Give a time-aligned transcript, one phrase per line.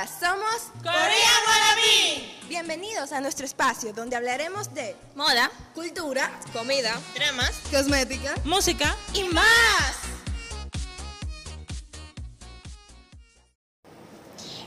[0.00, 2.48] Hola, somos Corea Wannabe.
[2.48, 9.96] Bienvenidos a nuestro espacio donde hablaremos de Moda, cultura, comida, dramas, cosmética música y más.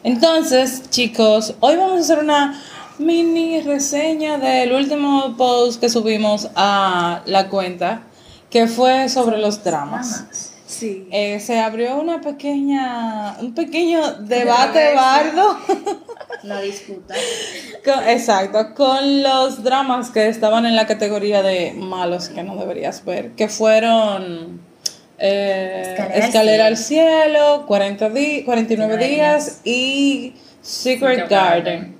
[0.03, 2.61] Entonces, chicos, hoy vamos a hacer una
[2.99, 8.03] mini reseña del último post que subimos a la cuenta,
[8.51, 10.52] que fue sobre los dramas.
[10.83, 11.07] Sí.
[11.11, 15.57] Eh, se abrió una pequeña, un pequeño debate bardo.
[16.43, 17.15] No disputa.
[17.85, 23.05] Con- exacto, con los dramas que estaban en la categoría de malos que no deberías
[23.05, 24.59] ver, que fueron
[25.19, 31.63] eh, Escalera al Escalera al Cielo, 40 di- 49 días y Secret Secret Garden.
[31.63, 31.92] Garden.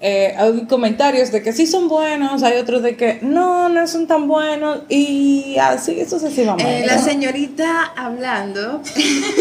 [0.00, 4.06] Eh, hay comentarios de que sí son buenos, hay otros de que no, no son
[4.06, 6.84] tan buenos y así sucesivamente.
[6.84, 8.80] Eh, la señorita hablando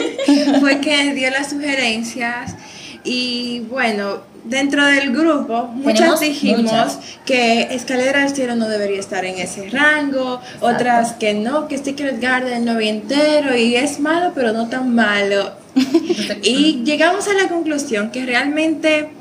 [0.59, 2.55] fue que dio las sugerencias
[3.03, 6.99] y bueno, dentro del grupo muchas dijimos muchas.
[7.23, 12.19] que Escalera al Cielo no debería estar en ese rango, otras que no, que Secret
[12.19, 15.51] Garden no vi entero y es malo pero no tan malo.
[16.41, 19.11] y llegamos a la conclusión que realmente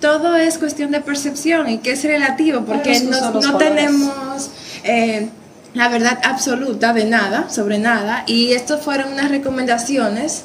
[0.00, 4.50] todo es cuestión de percepción y que es relativo porque no, no tenemos
[4.84, 5.28] eh,
[5.76, 10.44] la verdad absoluta de nada, sobre nada, y estas fueron unas recomendaciones,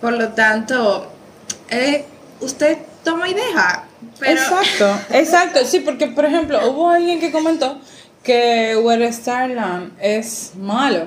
[0.00, 1.12] por lo tanto,
[1.68, 2.06] eh,
[2.40, 3.84] usted toma y deja.
[4.18, 7.80] Pero Exacto, exacto, sí, porque por ejemplo hubo alguien que comentó
[8.22, 11.06] que Where Starland es malo.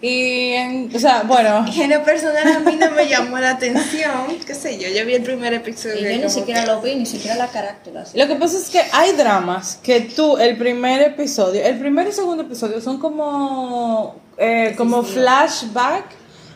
[0.00, 4.12] Y, en- o sea, bueno, en lo personal a mí no me llamó la atención,
[4.46, 6.08] qué sé yo, yo vi el primer episodio.
[6.08, 7.96] Y yo ni siquiera que- lo vi, ni siquiera la carácter.
[7.98, 8.16] así.
[8.18, 12.12] lo que pasa es que hay dramas que tú, el primer episodio, el primer y
[12.12, 16.04] segundo episodio son como, eh, como flashback,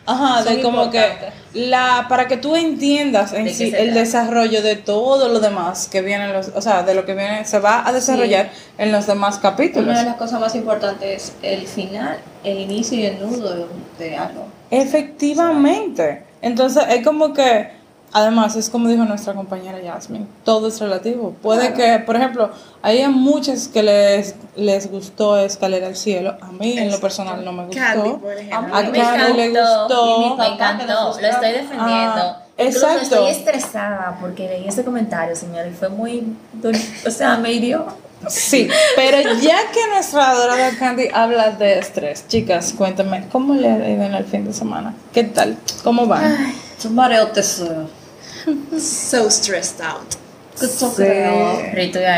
[0.05, 1.03] ajá, de como que
[1.53, 3.99] la, para que tú entiendas en ¿De qué sí el trata?
[3.99, 7.45] desarrollo de todo lo demás que viene, en los, o sea, de lo que viene,
[7.45, 9.87] se va a desarrollar en los demás capítulos.
[9.89, 13.65] Una de las cosas más importantes es el final, el inicio y el nudo de,
[13.99, 14.47] de algo.
[14.71, 16.23] Efectivamente.
[16.41, 17.69] Entonces es como que,
[18.13, 21.35] además, es como dijo nuestra compañera Jasmine, todo es relativo.
[21.41, 22.51] Puede que, por ejemplo,
[22.81, 26.37] hay muchas que les, les gustó Escalera al Cielo.
[26.41, 27.81] A mí, en lo personal, no me gustó.
[27.81, 28.75] Candy, por ejemplo.
[28.75, 30.35] A mí Candy le gustó.
[30.37, 30.85] Me encantó,
[31.19, 31.81] lo estoy defendiendo.
[31.85, 33.01] Ah, Incluso exacto.
[33.01, 36.23] estoy estresada porque leí ese comentario, señor, y fue muy.
[36.61, 37.85] dul- O sea, me hirió.
[38.27, 43.89] Sí, pero ya que nuestra adorada Candy habla de estrés, chicas, cuéntame, ¿cómo le ha
[43.89, 44.93] ido en el fin de semana?
[45.11, 45.57] ¿Qué tal?
[45.83, 46.37] ¿Cómo van?
[46.77, 47.89] Es un mareo tesoro.
[48.79, 50.15] So stressed out.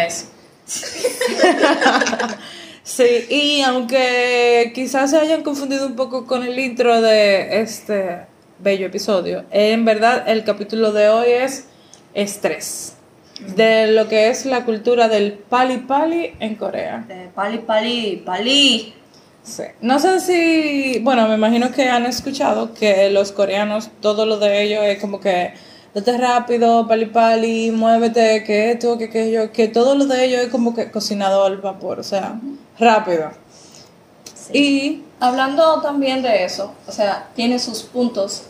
[0.08, 0.28] Es.
[2.86, 8.28] Sí, y aunque quizás se hayan confundido un poco con el intro de este
[8.60, 11.68] bello episodio, en verdad el capítulo de hoy es
[12.14, 12.96] estrés,
[13.56, 17.04] de lo que es la cultura del pali pali en Corea.
[17.10, 18.94] Eh, pali, pali, pali.
[19.42, 19.64] Sí.
[19.82, 24.62] No sé si, bueno, me imagino que han escuchado que los coreanos, todo lo de
[24.62, 25.54] ellos es como que,
[25.96, 30.50] date rápido, pali pali, muévete, que esto, que aquello, que todo lo de ellos es
[30.50, 32.40] como que cocinado al vapor, o sea,
[32.78, 33.32] rápido.
[34.54, 38.44] Y Hablando también de eso, o sea, tiene sus puntos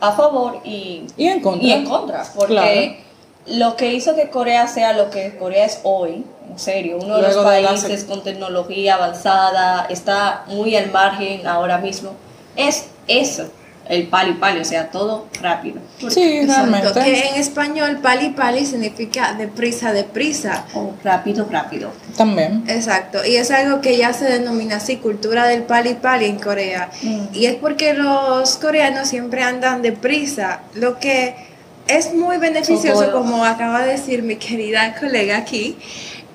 [0.00, 1.66] a favor y, Y en contra.
[1.66, 3.04] y en contra, porque
[3.46, 7.22] lo que hizo que Corea sea lo que Corea es hoy, en serio, uno de
[7.22, 12.10] Luego los países con tecnología avanzada, está muy al margen ahora mismo,
[12.56, 13.48] es eso,
[13.88, 15.80] el pali pali, o sea, todo rápido.
[16.08, 17.00] sí, Exacto, realmente.
[17.02, 20.64] que en español pali pali significa deprisa, deprisa.
[20.74, 21.90] O rápido, rápido.
[22.16, 22.64] También.
[22.68, 26.90] Exacto, y es algo que ya se denomina así, cultura del pali pali en Corea.
[27.02, 27.26] Mm.
[27.34, 31.34] Y es porque los coreanos siempre andan deprisa, lo que
[31.88, 33.22] es muy beneficioso, Socorro.
[33.22, 35.76] como acaba de decir mi querida colega aquí,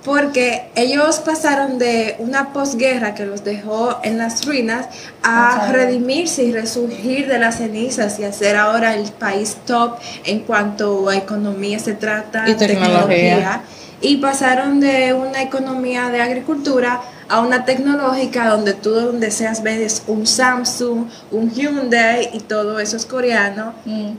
[0.07, 4.85] porque ellos pasaron de una posguerra que los dejó en las ruinas
[5.21, 5.73] a Exacto.
[5.73, 11.17] redimirse y resurgir de las cenizas y hacer ahora el país top en cuanto a
[11.17, 13.63] economía se trata, Y tecnología.
[13.99, 20.03] y pasaron de una economía de agricultura a una tecnológica donde tú donde deseas ves
[20.07, 23.73] un Samsung, un Hyundai y todo eso es coreano.
[23.85, 24.17] Mm.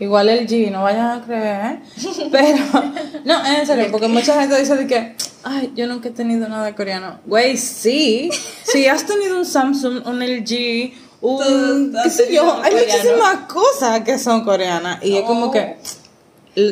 [0.00, 1.80] Igual el G, no vayan a creer, ¿eh?
[2.32, 2.58] Pero,
[3.24, 6.74] no, en serio, porque mucha gente dice de que, ay, yo nunca he tenido nada
[6.74, 7.20] coreano.
[7.26, 8.30] Güey, sí.
[8.64, 11.94] Si has tenido un Samsung, un LG, un.
[12.02, 15.02] Qué sé yo, hay muchísimas cosas que son coreanas.
[15.04, 15.50] Y es como Oh.
[15.50, 15.76] que.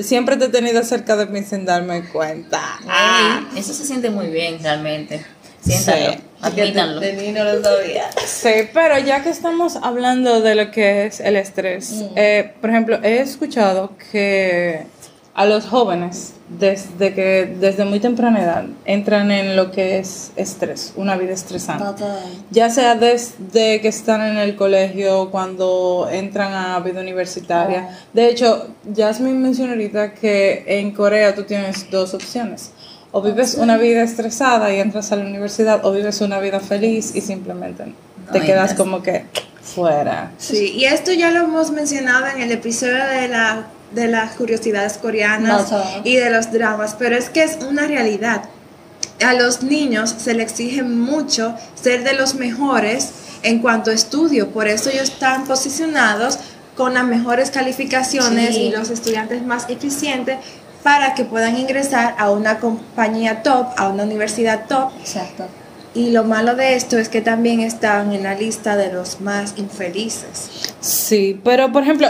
[0.04, 2.60] Siempre te he tenido cerca de mí sin darme cuenta.
[2.88, 5.26] Ah, eso se siente muy bien realmente.
[5.62, 6.12] Siéntalo.
[6.12, 6.18] Sí.
[6.42, 7.00] Admítanlo.
[7.00, 8.10] De mí no lo sabía.
[8.26, 12.98] Sí, pero ya que estamos hablando de lo que es el estrés, eh, por ejemplo,
[13.02, 14.86] he escuchado que
[15.34, 20.92] a los jóvenes, desde que desde muy temprana edad, entran en lo que es estrés,
[20.96, 22.04] una vida estresante.
[22.50, 27.98] Ya sea desde que están en el colegio, cuando entran a vida universitaria.
[28.12, 32.72] De hecho, Jasmine mencionó ahorita que en Corea tú tienes dos opciones.
[33.12, 37.12] O vives una vida estresada y entras a la universidad, o vives una vida feliz
[37.14, 37.94] y simplemente
[38.32, 38.74] te quedas entras.
[38.74, 39.26] como que
[39.62, 40.32] fuera.
[40.38, 44.94] Sí, y esto ya lo hemos mencionado en el episodio de la de las curiosidades
[44.94, 46.00] coreanas Ajá.
[46.02, 48.44] y de los dramas, pero es que es una realidad.
[49.22, 53.10] A los niños se les exige mucho ser de los mejores
[53.42, 56.38] en cuanto a estudio, por eso ellos están posicionados
[56.74, 58.62] con las mejores calificaciones Sí.
[58.62, 60.38] y los estudiantes más eficientes
[60.82, 65.44] para que puedan ingresar a una compañía top, a una universidad top Exacto.
[65.94, 69.54] y lo malo de esto es que también están en la lista de los más
[69.56, 70.74] infelices.
[70.80, 72.08] Sí, pero por ejemplo,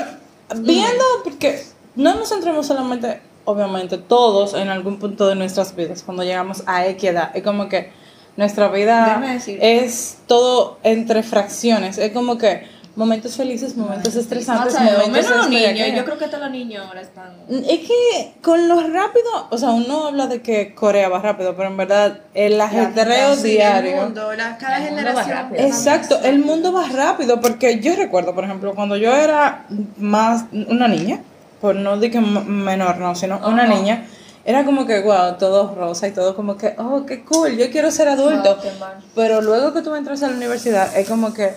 [0.56, 1.64] viendo, porque
[1.96, 6.86] no nos centramos solamente, obviamente, todos en algún punto de nuestras vidas, cuando llegamos a
[6.86, 7.90] edad, es como que
[8.36, 15.30] nuestra vida es todo entre fracciones, es como que momentos felices, momentos estresantes, momentos menos
[15.36, 15.88] los niños.
[15.96, 17.32] Yo creo que todos los niños ahora están.
[17.48, 21.68] Es que con lo rápido, o sea, uno habla de que Corea va rápido, pero
[21.70, 23.96] en verdad el ajetreo diario.
[23.96, 25.36] El mundo, la- cada El mundo va generación.
[25.38, 25.64] rápido.
[25.66, 29.66] Exacto, el mundo va rápido porque yo recuerdo, por ejemplo, cuando yo era
[29.96, 31.20] más una niña,
[31.60, 34.06] por no decir que m- menor, no, sino una niña,
[34.44, 37.90] era como que, wow, todo rosa y todo como que, oh, qué cool, yo quiero
[37.90, 38.58] ser adulto.
[39.14, 41.54] Pero luego que tú entras a la universidad, es como que,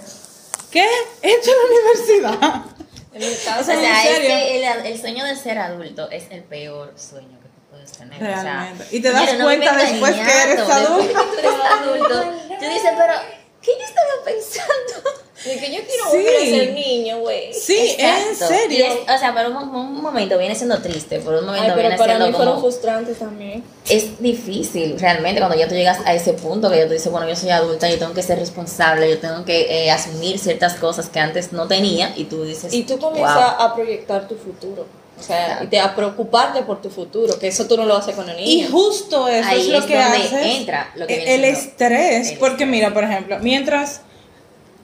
[0.75, 0.85] ¿qué?
[1.21, 2.65] ¿Esto es la universidad?
[3.13, 5.57] En mi O caso, sea, O sea, ¿en es que el, el sueño de ser
[5.57, 8.21] adulto es el peor sueño que tú puedes tener.
[8.21, 8.85] o sea, Realmente.
[8.91, 11.07] Y te das mira, cuenta después que eres después adulto.
[11.07, 12.23] que tú eres adulto.
[12.59, 13.13] Tú dices, pero,
[13.61, 15.24] ¿qué yo estaba pensando?
[15.43, 16.17] De que yo quiero Sí.
[16.17, 17.53] volver a ser niño, güey.
[17.53, 18.47] Sí, en Exacto.
[18.47, 18.77] serio.
[18.77, 21.45] Y es- o sea, por un, mo- un momento viene siendo triste, por un Ay,
[21.45, 22.67] momento pero viene para siendo mí fueron como...
[22.67, 23.63] frustrantes también.
[23.89, 27.27] Es difícil, realmente, cuando ya tú llegas a ese punto que ya tú dices, bueno,
[27.27, 31.09] yo soy adulta, yo tengo que ser responsable, yo tengo que eh, asumir ciertas cosas
[31.09, 33.65] que antes no tenía y tú dices, Y tú comienzas "Wow".
[33.67, 34.85] a proyectar tu futuro.
[35.17, 38.15] O sea, y te a preocuparte por tu futuro, que eso tú no lo haces
[38.15, 38.67] con el Y niño.
[38.71, 41.69] justo eso Ahí es lo es que donde hace entra lo que el viene siendo
[41.69, 42.31] estrés.
[42.31, 44.01] el porque mira, por ejemplo, mientras,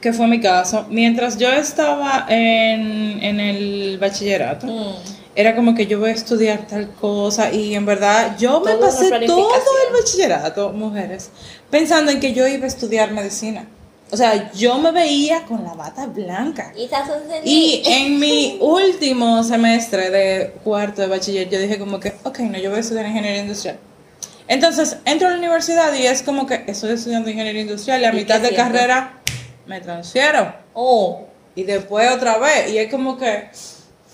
[0.02, 4.96] que fue mi caso, mientras yo estaba en, en el bachillerato, Mm.
[5.36, 9.10] era como que yo voy a estudiar tal cosa y en verdad yo me pasé
[9.28, 9.50] todo
[9.88, 11.30] el bachillerato, mujeres,
[11.70, 13.66] pensando en que yo iba a estudiar medicina.
[14.14, 16.74] O sea, yo me veía con la bata blanca.
[17.46, 22.58] Y en mi último semestre de cuarto de bachiller, yo dije como que, ok, no,
[22.58, 23.78] yo voy a estudiar ingeniería industrial.
[24.50, 28.12] Entonces, entro a la universidad y es como que estoy estudiando ingeniería industrial y a
[28.12, 28.66] ¿Y mitad de sientes?
[28.66, 29.21] carrera
[29.72, 30.54] me transfiero.
[30.74, 31.22] Oh,
[31.56, 32.72] Y después otra vez.
[32.72, 33.50] Y es como que,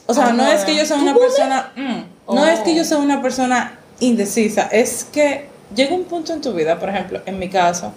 [0.06, 2.98] o sea, no es que yo sea una persona, mm, no es que yo sea
[3.00, 7.50] una persona indecisa, es que llega un punto en tu vida, por ejemplo, en mi
[7.50, 7.92] caso,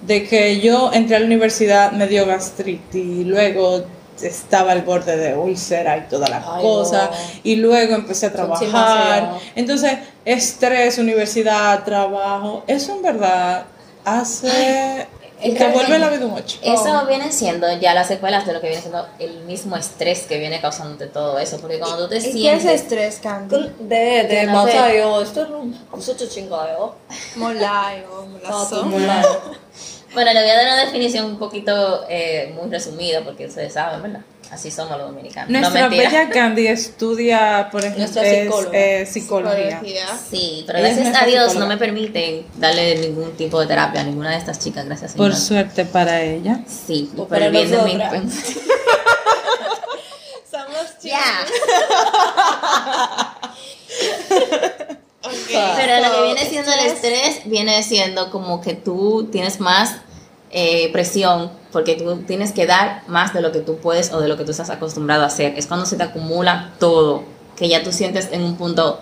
[0.00, 3.84] de que yo entré a la universidad, me dio gastritis y luego
[4.22, 7.16] estaba al borde de úlcera y todas las Ay, cosas no.
[7.44, 9.92] y luego empecé a trabajar entonces
[10.24, 13.64] estrés universidad trabajo eso en verdad
[14.04, 15.08] hace
[15.42, 16.58] te que vuelve la vida un 8.
[16.62, 17.06] Eso oh.
[17.06, 20.60] viene siendo ya las secuelas de lo que viene siendo el mismo estrés que viene
[20.60, 21.58] causándote todo eso.
[21.60, 22.42] Porque cuando tú te sientes.
[22.42, 23.70] ¿Qué es estrés, Candy?
[23.80, 25.78] De, de, no yo, esto es un.
[25.90, 26.94] Mucho chingayo.
[27.36, 28.84] Molayo, oh, molazo.
[30.14, 34.02] Bueno, le voy a dar una definición un poquito eh, muy resumida porque ustedes saben,
[34.02, 34.20] ¿verdad?
[34.52, 35.50] Así somos los dominicanos.
[35.50, 38.78] no Nuestra bella Candy estudia, por ejemplo, Nuestra es, psicóloga.
[38.78, 39.80] eh, psicología.
[40.30, 41.66] Sí, pero gracias a Dios no psicóloga.
[41.74, 45.64] me permiten darle ningún tipo de terapia a ninguna de estas chicas, gracias Por señor.
[45.64, 46.60] suerte para ella.
[46.66, 47.92] Sí, O por el para bien de mi.
[50.50, 51.22] Somos Ya.
[55.76, 59.96] Pero lo que viene siendo el estrés viene siendo como que tú tienes más
[60.52, 64.28] eh, presión porque tú tienes que dar más de lo que tú puedes o de
[64.28, 65.54] lo que tú estás acostumbrado a hacer.
[65.56, 67.22] Es cuando se te acumula todo,
[67.56, 69.00] que ya tú sientes en un punto.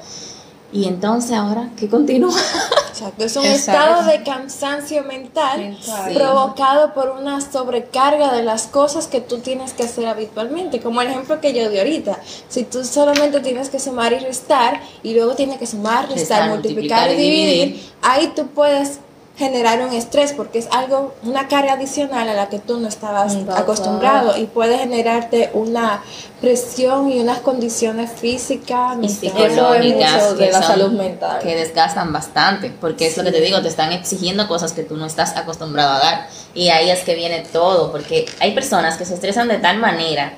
[0.73, 2.33] Y entonces ahora, ¿qué continúa?
[2.91, 3.81] Exacto, es un Exacto.
[3.81, 6.05] estado de cansancio mental, Mental.
[6.09, 6.15] Sí.
[6.15, 11.09] provocado por una sobrecarga de las cosas que tú tienes que hacer habitualmente, como el
[11.09, 12.21] ejemplo que yo di ahorita.
[12.49, 16.49] Si tú solamente tienes que sumar y restar y luego tienes que sumar, restar, Restar,
[16.51, 17.83] multiplicar, multiplicar y dividir.
[18.03, 19.01] ahí tú puedes
[19.41, 23.31] generar un estrés porque es algo, una carga adicional a la que tú no estabas
[23.35, 26.03] Mm, acostumbrado y puede generarte una
[26.41, 31.39] presión y unas condiciones físicas, y psicológicas de la salud mental.
[31.41, 34.97] que desgastan bastante porque es lo que te digo te están exigiendo cosas que tú
[34.97, 39.05] no estás acostumbrado a dar y ahí es que viene todo porque hay personas que
[39.05, 40.35] se estresan de tal manera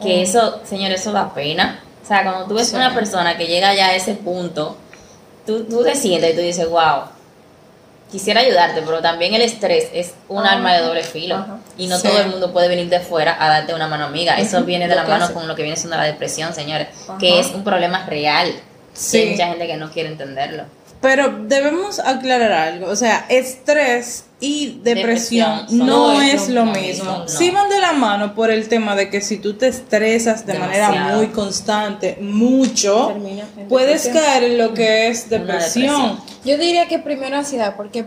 [0.00, 1.80] que eso señor eso da pena.
[2.02, 4.76] O sea cuando tú ves una persona que llega ya a ese punto
[5.46, 7.13] tú, tú te sientes y tú dices wow
[8.14, 11.58] quisiera ayudarte pero también el estrés es un arma de doble filo Ajá.
[11.76, 12.06] y no Sí.
[12.06, 14.94] todo el mundo puede venir de fuera a darte una mano amiga eso viene de
[14.94, 15.34] la mano hace.
[15.34, 16.86] con lo que viene siendo la depresión señores
[17.18, 18.52] que es un problema real
[18.92, 19.18] Sí.
[19.18, 20.62] y hay mucha gente que no quiere entenderlo
[21.04, 26.80] Pero debemos aclarar algo, o sea, estrés y depresión, no, es, lo lo mismo.
[26.86, 27.28] mismo, no.
[27.28, 30.58] Sí van de la mano por el tema de que si tú te estresas de
[30.58, 33.14] manera muy constante, mucho,
[33.68, 35.92] puedes caer en lo que es depresión.
[35.92, 36.20] depresión.
[36.46, 38.06] Yo diría que primero ansiedad, porque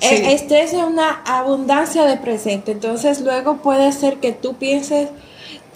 [0.00, 0.08] Sí.
[0.14, 5.10] el estrés es una abundancia de presente, entonces luego puede ser que tú pienses,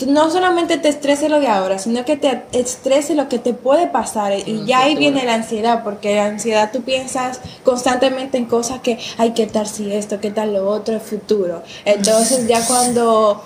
[0.06, 3.86] no solamente te estrese lo de ahora, sino que te estrese lo que te puede
[3.86, 8.46] pasar y un ya ahí viene la ansiedad, porque la ansiedad tú piensas constantemente en
[8.46, 11.62] cosas que, hay qué tal si esto, qué tal lo otro, el futuro.
[11.84, 13.42] Entonces ya cuando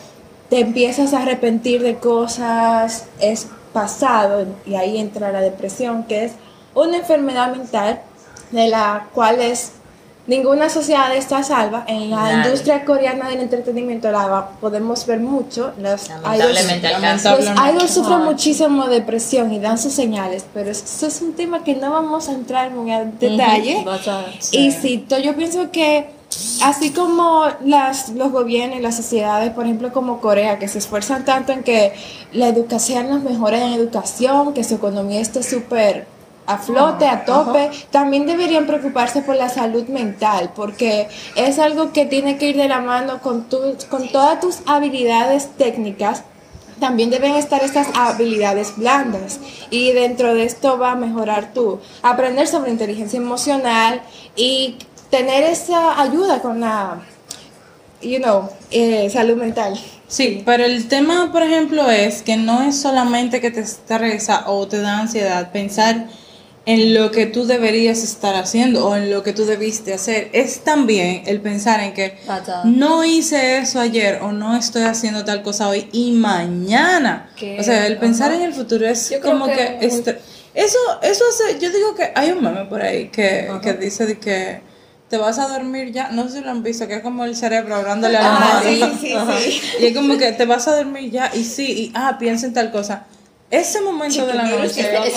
[0.48, 6.32] te empiezas a arrepentir de cosas, es pasado y ahí entra la depresión, que es
[6.74, 8.00] una enfermedad mental
[8.50, 9.72] de la cual es
[10.26, 11.84] ninguna sociedad está salva.
[11.86, 12.44] En la Nadie.
[12.46, 15.72] industria coreana del entretenimiento la va- podemos ver mucho.
[15.80, 21.22] Los Lamentablemente idols, los idols sufren muchísimo depresión y dan sus señales, pero eso es
[21.22, 23.84] un tema que no vamos a entrar muy a detalle.
[24.52, 26.08] Y sí, yo pienso que
[26.62, 31.24] así como las, los gobiernos y las sociedades, por ejemplo como Corea, que se esfuerzan
[31.24, 31.92] tanto en que
[32.32, 36.06] la educación los mejores en educación, que su economía esté súper
[36.46, 42.06] a flote, a tope, también deberían preocuparse por la salud mental, porque es algo que
[42.06, 43.58] tiene que ir de la mano con, tu,
[43.90, 46.22] con todas tus habilidades técnicas.
[46.80, 52.46] También deben estar estas habilidades blandas y dentro de esto va a mejorar tu aprender
[52.46, 54.02] sobre inteligencia emocional
[54.36, 54.76] y
[55.10, 56.98] tener esa ayuda con la
[58.02, 59.78] you know eh, salud mental.
[60.08, 64.68] Sí, pero el tema, por ejemplo, es que no es solamente que te estresa o
[64.68, 66.06] te da ansiedad pensar
[66.66, 70.28] en lo que tú deberías estar haciendo o en lo que tú debiste hacer.
[70.32, 72.18] Es también el pensar en que
[72.64, 77.30] no hice eso ayer o no estoy haciendo tal cosa hoy y mañana.
[77.58, 79.54] O sea, el pensar en el futuro es Yo como que...
[79.54, 80.18] que- este-
[80.54, 84.18] eso, eso hace, yo digo que hay un meme por ahí que, que dice de
[84.18, 84.60] que
[85.10, 87.36] te vas a dormir ya, no sé si lo han visto, que es como el
[87.36, 88.92] cerebro hablándole a la Ah, almohada.
[88.98, 89.60] sí, sí, sí.
[89.82, 92.54] Y es como que te vas a dormir ya y sí, y ah, piensa en
[92.54, 93.04] tal cosa.
[93.48, 94.82] Ese momento de la noche.
[94.82, 95.10] Pero he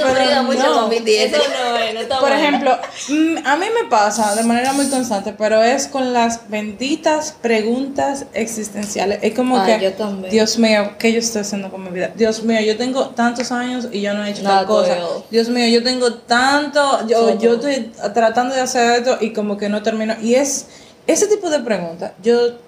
[0.00, 0.90] sufrido mucho con
[2.20, 6.48] Por ejemplo, mm, a mí me pasa de manera muy constante, pero es con las
[6.50, 9.18] benditas preguntas existenciales.
[9.22, 10.30] Es como Ah, que, yo también.
[10.30, 12.10] Dios mío, ¿qué yo estoy haciendo con mi vida?
[12.14, 14.96] Dios mío, yo tengo tantos años y yo no he hecho Nada tal cosa.
[15.30, 17.38] Dios mío, yo tengo tanto, yo, Todo.
[17.38, 20.14] yo estoy tratando de hacer esto y como que no termino.
[20.20, 20.66] Y es
[21.06, 22.58] ese tipo de preguntas, yo,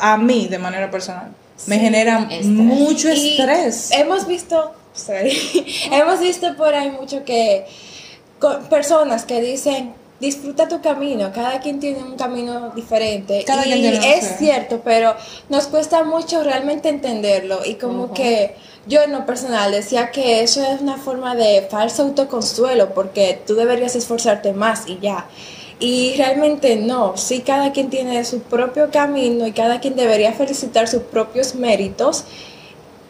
[0.00, 1.34] a mí, de manera personal,
[1.66, 2.46] me generan estrés.
[2.46, 3.90] mucho Y estrés.
[3.92, 5.36] hemos visto sorry,
[5.92, 7.66] hemos visto por ahí mucho que
[8.38, 13.72] con personas que dicen disfruta tu camino, cada quien tiene un camino diferente Cada y
[13.72, 15.14] quien es cierto, pero
[15.50, 20.62] nos cuesta mucho realmente entenderlo y como que yo en lo personal decía que eso
[20.62, 25.26] es una forma de falso autoconsuelo porque tú deberías esforzarte más y ya.
[25.78, 30.88] Y realmente no, sí cada quien tiene su propio camino y cada quien debería felicitar
[30.88, 32.24] sus propios méritos,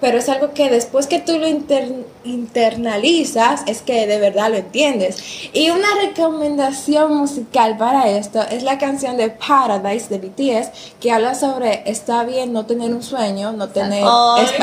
[0.01, 4.57] pero es algo que después que tú lo inter- internalizas es que de verdad lo
[4.57, 5.17] entiendes.
[5.53, 10.71] Y una recomendación musical para esto es la canción de Paradise de BTS
[11.01, 14.03] que habla sobre está bien no tener un sueño, no tener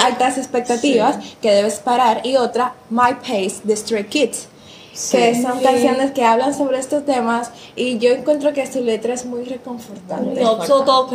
[0.03, 4.47] altas expectativas que debes parar y otra My Pace de Stray Kids
[5.11, 5.63] que son sí.
[5.63, 10.39] canciones que hablan sobre estos temas y yo encuentro que su letra es muy reconfortante.
[10.39, 11.07] No, todo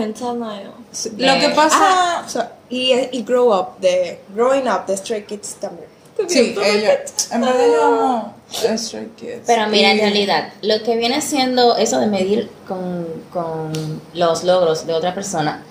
[1.17, 5.25] Lo que ah, pasa ah, so, y, y, Grow Up de Growing Up de Stray
[5.25, 5.89] Kids también.
[6.27, 8.33] Sí, ellos, en verdad
[8.77, 9.43] Stray Kids.
[9.47, 14.87] Pero mira, en realidad, lo que viene siendo eso de medir con, con los logros
[14.89, 15.63] de otra persona,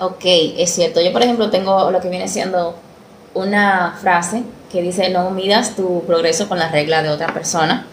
[0.00, 0.24] ok,
[0.58, 1.00] es cierto.
[1.00, 2.74] Yo, por ejemplo, tengo lo que viene siendo
[3.32, 4.42] una frase
[4.74, 7.86] que dice, no midas tu progreso con la regla de otra persona,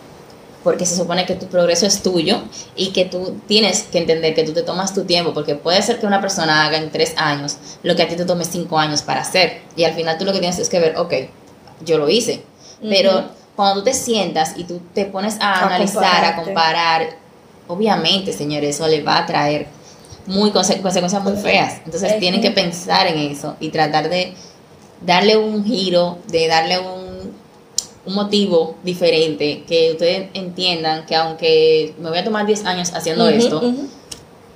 [0.64, 2.42] porque se supone que tu progreso es tuyo
[2.76, 6.00] y que tú tienes que entender que tú te tomas tu tiempo, porque puede ser
[6.00, 9.04] que una persona haga en tres años lo que a ti te tome cinco años
[9.04, 11.14] para hacer, y al final tú lo que tienes es que ver, ok,
[11.86, 12.42] yo lo hice,
[12.82, 17.10] pero cuando tú te sientas y tú te pones a, A analizar, a comparar,
[17.68, 19.68] obviamente, señores, eso le va a traer
[20.26, 21.76] muy conse- consecuencias muy feas.
[21.86, 22.20] Entonces Ujú.
[22.20, 24.34] tienen que pensar en eso y tratar de
[25.06, 27.32] darle un giro, de darle un,
[28.06, 33.28] un motivo diferente, que ustedes entiendan que aunque me voy a tomar 10 años haciendo
[33.30, 33.62] esto,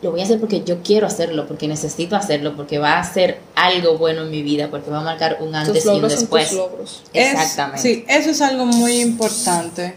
[0.01, 3.39] lo voy a hacer porque yo quiero hacerlo, porque necesito hacerlo, porque va a ser
[3.55, 6.13] algo bueno en mi vida, porque va a marcar un antes Tus y un logros
[6.13, 6.49] son después.
[6.49, 7.03] tus logros.
[7.13, 7.81] Es- Exactamente.
[7.81, 9.95] sí, eso es algo muy importante.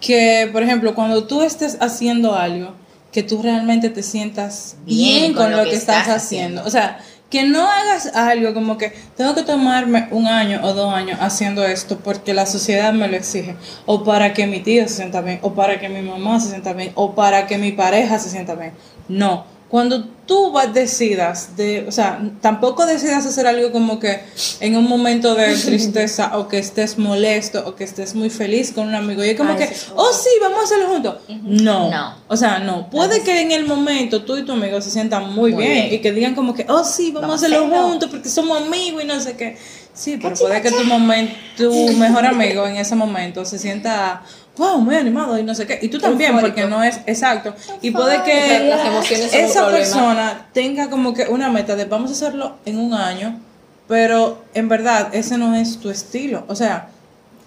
[0.00, 2.74] Que, por ejemplo, cuando tú estés haciendo algo,
[3.12, 6.64] que tú realmente te sientas bien, con, lo que, estás, haciendo.
[6.64, 6.98] O sea,
[7.32, 11.64] que no hagas algo como que tengo que tomarme un año o dos años haciendo
[11.64, 15.38] esto porque la sociedad me lo exige, o para que mi tío se sienta bien,
[15.40, 18.54] o para que mi mamá se sienta bien, o para que mi pareja se sienta
[18.54, 18.74] bien.
[19.08, 19.46] No.
[19.72, 24.20] Cuando tú decidas de, o sea, tampoco decidas hacer algo como que
[24.60, 28.88] en un momento de tristeza o que estés molesto o que estés muy feliz con
[28.88, 31.14] un amigo y es como Ay, que, oh sí, vamos a hacerlo juntos.
[31.42, 31.90] No.
[31.90, 32.14] No.
[32.28, 32.90] O sea, no.
[32.90, 35.94] Puede que en el momento tú y tu amigo se sientan muy, Muy bien, bien.
[35.94, 37.88] y que digan como que, oh sí, vamos, Vamos a hacerlo.
[37.88, 39.56] juntos porque somos amigos y no sé qué.
[39.94, 44.22] Sí, pero puede que tu momento, tu mejor amigo en ese momento se sienta,
[44.56, 45.78] wow, muy animado y no sé qué.
[45.82, 47.54] Y tú también, porque no es exacto.
[47.80, 51.84] Y puede que Las emociones son un esa persona tenga como que una meta de
[51.86, 53.40] vamos a hacerlo en un año,
[53.88, 56.44] pero en verdad ese no es tu estilo.
[56.48, 56.88] O sea,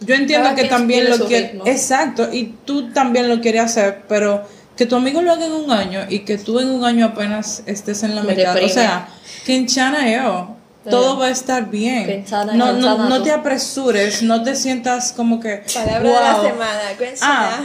[0.02, 1.64] yo entiendo Cada que quien también tiene lo su quiere, ritmo.
[1.68, 4.44] exacto, y tú también lo quieres hacer, pero
[4.76, 7.64] que tu amigo lo haga en un año y que tú en un año apenas
[7.66, 8.52] estés en la Me mitad.
[8.52, 8.74] O deprime.
[8.74, 9.08] sea,
[9.46, 10.56] que en Chana yo.
[10.90, 12.26] Todo va a estar bien.
[12.54, 15.64] No, no, no te apresures, no te sientas como que.
[15.74, 16.82] Palabra de la semana.
[17.22, 17.60] Ah,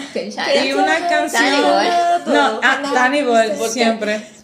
[0.65, 1.62] y una canción.
[1.62, 2.35] Boy.
[2.35, 3.23] No, ah, Danny
[3.71, 4.40] siempre.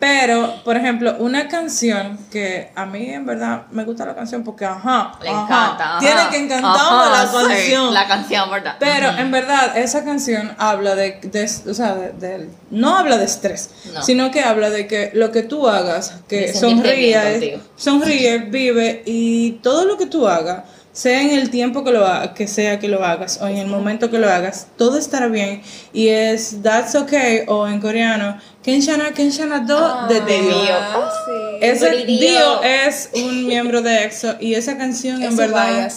[0.00, 4.64] Pero, por ejemplo, una canción que a mí en verdad me gusta la canción porque,
[4.64, 5.90] ajá, Le ajá, encanta.
[5.90, 5.98] ajá.
[6.00, 7.94] tiene que encantarme la sí, canción.
[7.94, 8.76] la canción, ¿verdad?
[8.80, 13.26] Pero en verdad, esa canción habla de, de- o sea, de, de- no habla de
[13.26, 14.02] estrés, No.
[14.02, 19.84] sino que habla de que lo que tú hagas, que sonríe, sonríe, vive y todo
[19.84, 23.04] lo que tú hagas, sea en el tiempo que lo ha- que sea que lo
[23.04, 27.42] hagas o en el momento que lo hagas, todo estará bien y es that's okay
[27.46, 30.74] o en coreano Kenshana Kenshana do de Dio.
[30.74, 31.58] Ah, sí.
[31.60, 32.18] Ese Dio.
[32.18, 35.90] Dio es un miembro de EXO y esa canción en verdad.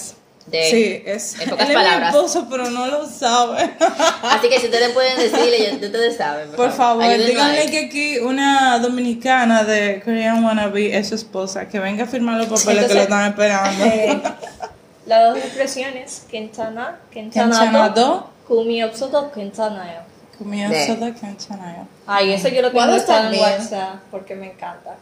[0.45, 1.39] De- Sí, es.
[1.39, 2.13] en pocas él es mi palabras.
[2.13, 3.71] esposo, pero no lo sabe.
[4.23, 6.49] Así que si ustedes pueden decirle, ustedes saben.
[6.51, 11.69] Por favor, ayúdenlo a díganle que aquí una dominicana de Korean Wannabe es su esposa,
[11.69, 13.85] que venga a firmar los papeles que lo están esperando.
[13.85, 14.21] Eh,
[15.05, 20.01] las dos expresiones, kentana, kentanato, kumiopsoto, kentanayo.
[20.37, 21.87] Kumiopsoto, kentanayo.
[22.07, 24.95] Ay, eso yo lo tengo en WhatsApp porque me encanta.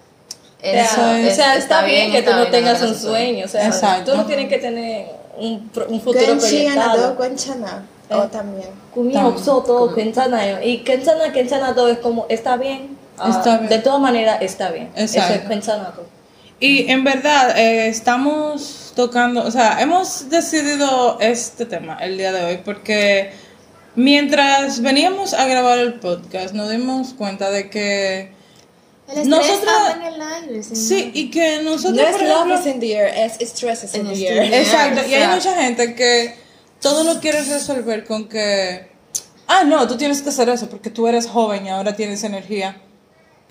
[0.62, 3.46] Eso o sea, es, o sea está, está, bien, que tú no tengas un sueño,
[3.46, 4.12] o sea, Exacto.
[4.12, 7.18] tú no tienes que tener un, un futuro proyectado.
[7.20, 8.70] Eh, o también.
[8.94, 10.62] Kumiopsoto, kentanayo.
[10.62, 13.70] Y kentana, kentanato es como, está bien, Uh, está bien.
[13.70, 14.92] De todas maneras, está bien.
[14.96, 15.34] Exacto.
[15.34, 16.06] Eso es pensanato.
[16.62, 22.46] Y en verdad, eh, estamos tocando, o sea, hemos decidido este tema el día de
[22.46, 23.32] hoy porque
[23.96, 28.32] mientras veníamos a grabar el podcast nos dimos cuenta de que
[29.14, 30.64] El nosotros- en el aire.
[30.64, 30.78] señor.
[30.78, 33.96] sí y que nosotros No es por love is in the air, es stress is
[33.96, 34.54] in En the el air.
[34.62, 36.36] Exacto, y hay mucha gente que
[36.80, 38.88] todo lo quiere resolver con que,
[39.48, 42.80] ah, no, tú tienes que hacer eso porque tú eres joven y ahora tienes energía.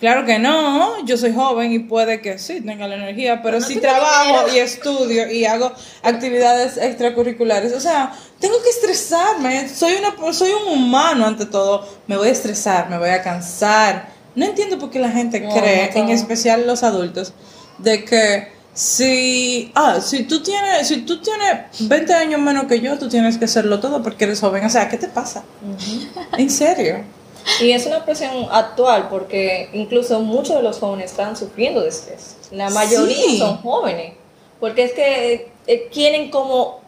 [0.01, 3.79] Claro que no, yo soy joven y puede que sí tenga la energía, pero si
[3.79, 10.53] trabajo y estudio y hago actividades extracurriculares, o sea, tengo que estresarme, soy una soy
[10.53, 14.09] un humano ante todo, me voy a estresar, me voy a cansar.
[14.33, 17.33] No entiendo por qué la gente No, cree, no, en especial los adultos,
[17.77, 22.97] de que si ah, si tú tienes si tú tienes 20 años menos que yo,
[22.97, 25.43] tú tienes que hacerlo todo porque eres joven, o sea, ¿qué te pasa?
[26.39, 27.20] En serio.
[27.59, 32.37] Y es una presión actual porque incluso muchos de los jóvenes están sufriendo de estrés.
[32.51, 33.37] La mayoría Sí.
[33.37, 34.13] son jóvenes.
[34.59, 36.81] Porque es que eh, quieren como...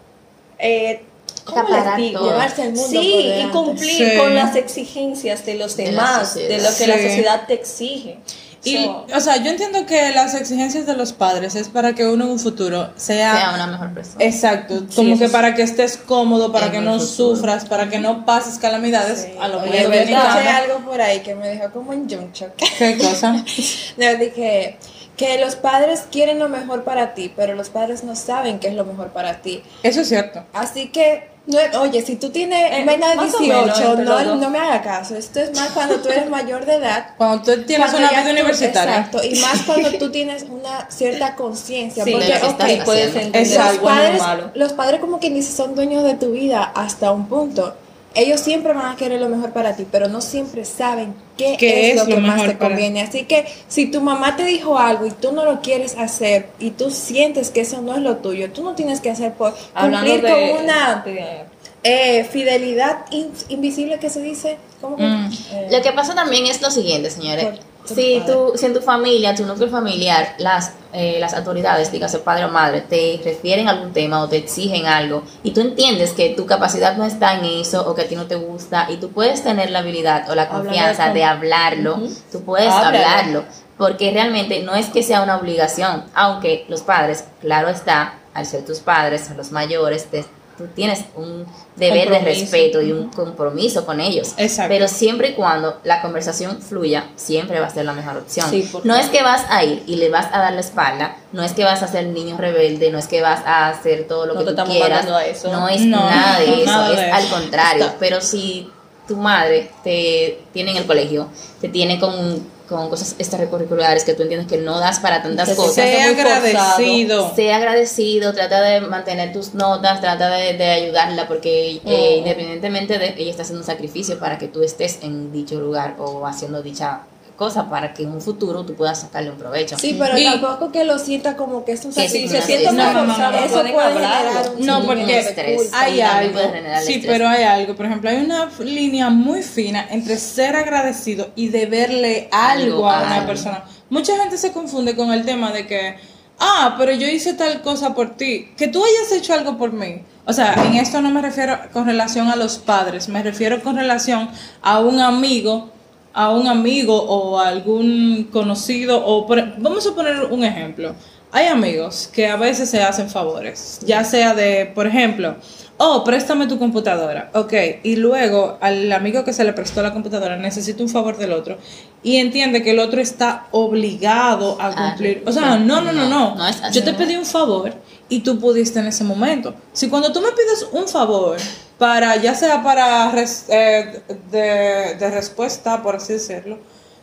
[0.60, 1.04] Eh,
[1.46, 2.20] ¿Cómo les digo?
[2.20, 2.32] todo.
[2.32, 4.18] Llevarse el mundo Sí, y cumplir Sí.
[4.18, 8.18] con las exigencias de los demás, de lo que la sociedad te exige.
[8.66, 12.08] Y, So, o sea, yo entiendo que las exigencias de los padres es para que
[12.08, 14.24] uno en un futuro sea, Sea una mejor persona.
[14.24, 17.36] exacto, como que para que estés cómodo, para que no futuro.
[17.36, 20.50] sufras, para que no pases calamidades a lo dominicano.
[20.50, 22.52] algo por ahí que me dejó como en junk shock.
[22.78, 23.44] ¿Qué cosa?
[23.98, 24.78] Le dije
[25.18, 28.74] que los padres quieren lo mejor para ti, pero los padres no saben qué es
[28.76, 29.62] lo mejor para ti.
[29.84, 30.44] Eso es cierto.
[30.54, 34.06] Así que No, oye, si tú tienes Eh, menos de más o menos 18, entre
[34.06, 35.16] los no, me haga caso.
[35.18, 37.08] Esto es más cuando tú eres mayor de edad.
[37.18, 38.96] Cuando tú tienes Cuando una vida universitaria.
[39.00, 42.06] Exacto, y más cuando tú tienes una cierta conciencia.
[42.06, 43.38] Sí, porque, de lo que ok, estás puedes haciendo.
[43.40, 43.74] entender Exacto.
[43.76, 44.52] lo bueno y padres, lo malo.
[44.56, 47.76] los padres como que ni son dueños de tu vida hasta un punto.
[48.16, 51.90] Ellos siempre van a querer lo mejor para ti, pero no siempre saben qué, ¿Qué
[51.92, 53.02] es, es lo lo que más te para- conviene.
[53.02, 56.72] Así que si tu mamá te dijo algo y tú no lo quieres hacer y
[56.72, 60.12] tú sientes que eso no es lo tuyo, tú no tienes que hacer por Hablando
[60.12, 61.46] cumplir de, con una de-
[61.84, 64.58] eh, fidelidad in- invisible que se dice.
[64.82, 65.26] Mm.
[65.52, 67.46] Eh, Lo que pasa también es lo siguiente, señores.
[67.46, 67.54] Por
[67.86, 72.46] Si, tú, si en tu familia, tu núcleo familiar, las, eh, las autoridades, dígase padre
[72.46, 76.30] o madre, te refieren a algún tema o te exigen algo y tú entiendes que
[76.30, 79.10] tu capacidad no está en eso o que a ti no te gusta y tú
[79.12, 82.00] puedes tener la habilidad o la confianza con- de hablarlo,
[82.32, 82.98] tú puedes Háblalo.
[82.98, 83.44] hablarlo
[83.78, 88.64] porque realmente no es que sea una obligación, aunque los padres, claro está, al ser
[88.66, 90.26] tus padres, los mayores, te-
[90.58, 94.34] tú tienes un deber de respeto y un compromiso con ellos.
[94.38, 94.70] Exacto.
[94.70, 98.50] Pero siempre y cuando la conversación fluya, siempre va a ser la mejor opción.
[98.50, 101.44] Sí, no es que vas a ir y le vas a dar la espalda, no
[101.44, 104.34] es que vas a ser niño rebelde, no es que vas a hacer todo lo
[104.36, 105.06] No que tú quieras.
[105.08, 105.52] a eso.
[105.52, 107.36] No es No, nada de eso, nada es de al eso.
[107.36, 107.86] contrario.
[107.86, 107.98] Está.
[108.00, 108.70] Pero si
[109.08, 111.28] tu madre te tiene en el colegio,
[111.60, 115.56] te tiene con, con cosas extracurriculares que tú entiendes que no das para tantas Que
[115.56, 115.76] cosas.
[115.76, 116.12] forzado.
[116.12, 117.34] agradecido.
[117.54, 122.18] Agradecido, trata de mantener tus notas, trata de, de ayudarla porque eh, Mm.
[122.20, 126.26] independientemente de ella está haciendo un sacrificio para que tú estés en dicho lugar o
[126.26, 127.02] haciendo dicha
[127.36, 129.78] cosa para que en un futuro tú puedas sacarle un provecho.
[129.78, 132.40] Sí, pero Y- tampoco que lo sienta como que es un Que sí, sacrificio.
[132.42, 135.70] se siente Eso muy puede- forzado, eso puede generar un No, porque estrés.
[135.74, 136.40] hay algo.
[136.40, 137.06] Sí, estrés.
[137.06, 137.76] pero hay algo.
[137.76, 143.04] Por ejemplo, hay una línea muy fina entre ser agradecido y deberle algo Algo a
[143.04, 143.64] una persona.
[143.90, 145.98] Mucha gente se confunde con el tema de que,
[146.40, 148.52] ah, pero yo hice tal cosa por ti.
[148.58, 150.02] Que tú hayas hecho algo por mí.
[150.26, 153.76] O sea, en esto no me refiero con relación a los padres, me refiero con
[153.76, 154.30] relación
[154.62, 155.70] a un amigo
[156.14, 160.94] a un amigo o a algún conocido o por- vamos a poner un ejemplo.
[161.32, 165.36] Hay amigos que a veces se hacen favores, ya sea de, por ejemplo,
[165.78, 170.38] oh, préstame tu computadora, ok, y luego al amigo que se le prestó la computadora
[170.38, 171.58] necesita un favor del otro
[172.04, 175.24] y entiende que el otro está obligado a Ah, cumplir.
[175.26, 176.36] O sea, no, no, no, no.
[176.72, 177.74] Yo te pedí un favor
[178.10, 179.56] y tú pudiste en ese momento.
[179.74, 181.38] Si cuando tú me pides un favor
[181.84, 186.58] para, ya sea para res- eh, de, de respuesta, por así decirlo,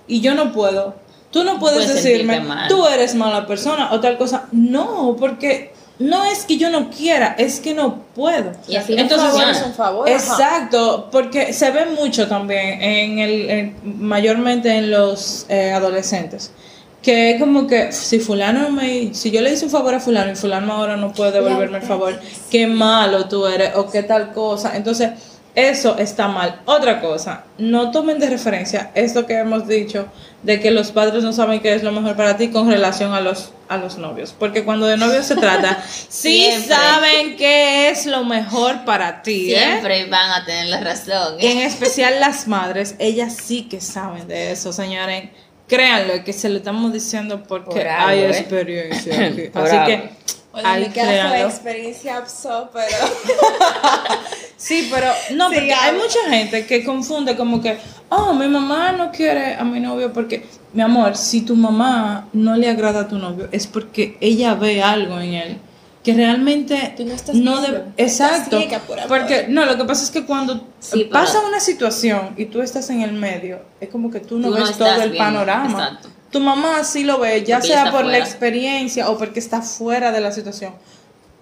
[0.08, 0.94] y yo no puedo,
[1.30, 4.44] tú no puedes puedes decirme, tú eres mala persona o tal cosa.
[4.52, 8.52] No, porque no es que yo no quiera, es que no puedo.
[8.66, 10.08] Y así no Entonces, es un favor.
[10.08, 10.16] ajá.
[10.16, 13.76] Exacto, porque se ve mucho también en el, en-
[14.08, 16.52] mayormente en los eh, adolescentes.
[17.02, 20.32] Que es como que si fulano me, si yo le hice un favor a fulano
[20.32, 24.32] y fulano ahora no puede devolverme el favor, qué malo tú eres o qué tal
[24.32, 24.76] cosa.
[24.76, 25.10] Entonces,
[25.54, 26.60] eso está mal.
[26.66, 30.06] Otra cosa, no tomen de referencia esto que hemos dicho
[30.42, 33.20] de que los padres no saben qué es lo mejor para ti con relación a
[33.20, 36.74] los a los novios, porque cuando de novios se trata, sí Siempre.
[36.74, 39.58] saben qué es lo mejor para ti, ¿eh?
[39.58, 41.36] Siempre van a tener la razón.
[41.38, 45.30] En especial las madres, ellas sí que saben de eso, señores.
[45.70, 48.28] Créanlo, que se lo estamos diciendo porque Por algo, hay ¿eh?
[48.30, 49.42] experiencia aquí.
[49.52, 49.86] Por Así algo.
[49.86, 50.10] que,
[50.52, 52.24] Bueno, ahí mi caso experiencia
[52.72, 52.96] pero
[54.56, 55.06] Sí, pero
[55.36, 55.84] no, porque Sigamos.
[55.84, 57.78] hay mucha gente que confunde como que,
[58.10, 62.56] oh, mi mamá no quiere a mi novio porque, mi amor, si tu mamá no
[62.56, 65.58] le agrada a tu novio, es porque ella ve algo en él
[66.02, 68.58] que realmente Tú no estás no de- estás exacto.
[68.58, 72.46] ciega por porque no lo que pasa es que cuando Sí, pasa una situación y
[72.46, 75.02] tú estás en el medio es como que tú no Tú no ves estás todo
[75.02, 75.68] el panorama.
[75.70, 76.08] Exacto.
[76.30, 78.18] tu mamá sí lo ve ya Porque sea por la fuera.
[78.18, 80.74] experiencia o porque está fuera de la situación.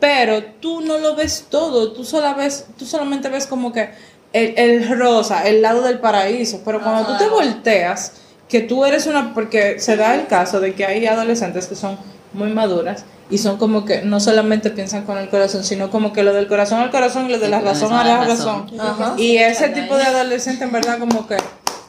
[0.01, 3.91] Pero tú no lo ves todo, tú, sola ves, tú solamente ves como que
[4.33, 8.13] el, el rosa, el lado del paraíso, pero cuando tú te volteas,
[8.49, 11.99] que tú eres una, porque se da el caso de que hay adolescentes que son
[12.33, 16.23] muy maduras y son como que no solamente piensan con el corazón, sino como que
[16.23, 18.69] lo del corazón al corazón y lo de la razón a la razón.
[18.69, 18.81] razón.
[18.81, 19.15] Ajá.
[19.19, 21.37] Y ese tipo de adolescente en verdad como que,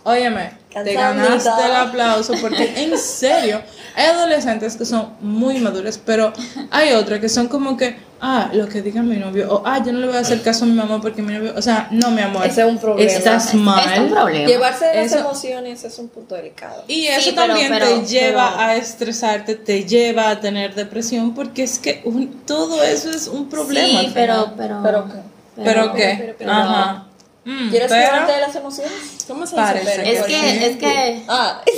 [0.04, 3.62] óyeme, te ganaste el aplauso porque en serio,
[3.96, 6.32] hay adolescentes que son muy maduros, pero
[6.72, 9.92] hay otras que son como que, ah, lo que diga mi novio, o ah, yo
[9.92, 12.12] no le voy a hacer caso a mi mamá porque mi novio, o sea, no,
[12.12, 13.12] mi amor, Ese es un problema.
[13.12, 14.04] estás Es mal.
[14.04, 14.48] un problema.
[14.48, 16.84] Llevarse de las Eso- emociones es un punto delicado.
[16.88, 20.76] Y Sí, eso pero- también pero- te lleva pero- a estresarte, te lleva a tener
[20.76, 24.02] depresión, porque es que un- todo eso es un problema.
[24.02, 25.64] Sí, pero, pero, ¿Pero qué?
[25.64, 26.16] ¿Pero qué?
[26.20, 27.06] pero- pero- Ajá.
[27.50, 28.94] Mm, ¿Quieres pero- de las emociones?
[29.28, 30.14] ¿cómo se Parece dice?
[30.18, 31.62] Es que, es que Ah,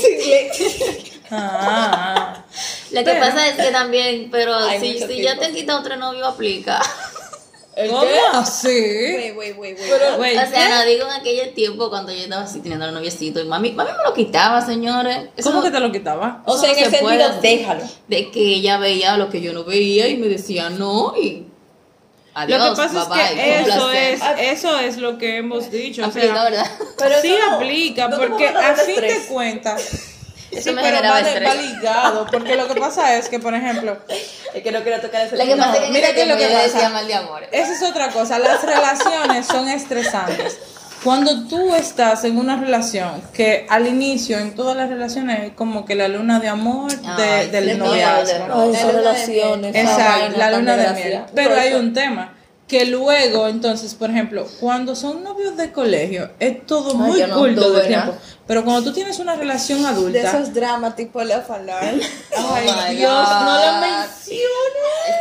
[1.33, 2.43] Ah,
[2.91, 5.95] lo que Pero- pasa es que también, pero Hay si, si ya te quita otro
[5.95, 6.81] novio, aplica.
[7.89, 8.03] ¿Cómo
[8.33, 8.67] así?
[8.67, 10.17] Wait, wait, wait, wait.
[10.17, 10.69] Güey, O sea, ¿qué?
[10.69, 13.91] no digo en aquel tiempo cuando yo estaba así teniendo el noviecito y mami, mami
[13.97, 15.29] me lo quitaba, señores.
[15.37, 16.43] Eso ¿Cómo no- que te lo quitaba?
[16.45, 17.83] O sea, no en el se sentido, déjalo.
[18.09, 21.47] De que ella veía lo que yo no veía y me decía no y
[22.33, 26.01] adiós, lo que pasa bye es que eso es, eso es lo que hemos dicho.
[26.03, 26.71] o Aplica, sea, ¿verdad?
[26.97, 29.83] Pero sí no- aplica, no porque a fin de cuentas.
[30.51, 31.49] Eso sí, me pero va, de- estrés.
[31.49, 33.97] va ligado, porque lo que pasa es que, por ejemplo,
[34.53, 36.35] Es que no quiero tocar ese Lo que que en mira ese qué es lo
[36.35, 36.61] que pasa.
[36.63, 37.47] decía mal de amor.
[37.53, 40.59] esa es otra cosa, las relaciones son estresantes.
[41.03, 45.83] Cuando tú estás en una relación que al inicio en todas las relaciones es como
[45.85, 48.47] que la luna de amor de- Ay, del noviazgo.
[48.47, 49.75] La son de relaciones.
[49.75, 51.21] Exacto, la luna de miel.
[51.33, 52.33] Pero hay un tema
[52.67, 57.81] que luego, entonces, por ejemplo, cuando son novios de colegio, es todo muy no tuve
[57.81, 58.15] de tiempo.
[58.47, 61.99] Pero cuando tú tienes una relación De adulta, esos dramas tipo Love Alarm.
[62.37, 64.05] Oh ay my Dios, no lo God.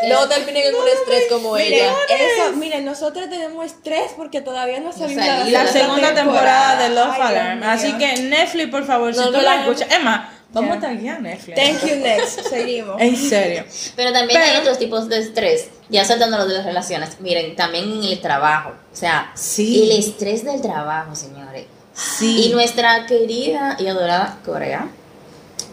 [0.09, 1.95] No terminen en un estrés como Miren, ella.
[2.09, 7.21] eso, miren, nosotros tenemos estrés porque todavía no de La La segunda temporada de Love
[7.21, 7.63] Alarm.
[7.65, 11.21] Así que Netflix, por favor, si No, tú no la escuchas, Emma, vamos a taguear
[11.21, 11.55] Netflix.
[11.61, 12.41] Thank you, next.
[12.49, 13.01] Seguimos.
[13.01, 13.65] En serio.
[13.97, 15.69] Pero también hay Pero- otros tipos de estrés.
[15.89, 17.21] Ya saltándonos de las relaciones.
[17.21, 18.71] Miren, también en el trabajo.
[18.93, 19.83] O sea, Sí.
[19.91, 21.67] el estrés del trabajo, señores.
[21.95, 22.47] Sí.
[22.47, 24.89] Y nuestra querida y adorada Corea,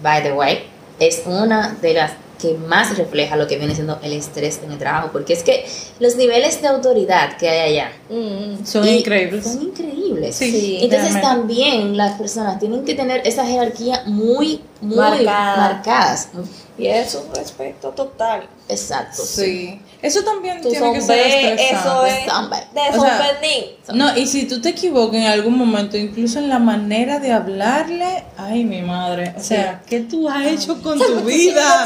[0.01, 0.67] by the way,
[0.99, 4.77] es una de las que más refleja lo que viene siendo el estrés en el
[4.77, 5.09] trabajo.
[5.11, 5.65] Porque es que
[5.99, 9.43] los niveles de autoridad que hay allá Mm, Son increíbles.
[9.43, 10.35] Son increíbles.
[10.35, 11.21] Sí, Entonces realmente.
[11.27, 15.57] también las personas tienen que tener esa jerarquía muy, muy Marcada.
[15.57, 16.29] marcadas.
[16.77, 18.47] Y es un respeto total.
[18.69, 19.23] Exacto.
[19.23, 19.81] Sí.
[20.01, 21.17] Eso también Tu tiene que ser
[21.59, 23.95] eso es de O sea.
[23.95, 28.23] No, y si tú te equivocas en algún momento, incluso en la manera de hablarle,
[28.37, 31.85] ay, mi madre, o sea, ¿qué tú has hecho con tu vida?